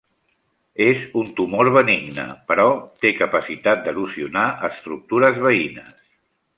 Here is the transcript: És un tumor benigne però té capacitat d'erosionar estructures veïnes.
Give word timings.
És 0.85 1.03
un 1.21 1.29
tumor 1.39 1.69
benigne 1.75 2.27
però 2.53 2.67
té 3.05 3.13
capacitat 3.21 3.87
d'erosionar 3.87 4.49
estructures 4.73 5.43
veïnes. 5.49 5.99